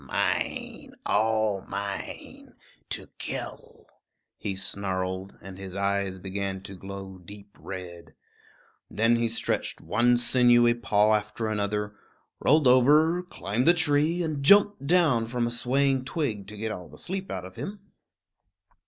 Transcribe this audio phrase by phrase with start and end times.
[0.07, 2.53] "Mine, all mine
[2.89, 3.85] to kill,"
[4.35, 8.15] he snarled, and his eyes began to glow deep red.
[8.89, 11.95] Then he stretched one sinewy paw after another,
[12.39, 16.97] rolled over, climbed a tree, and jumped down from a swaying twig to get the
[16.97, 17.81] sleep all out of him.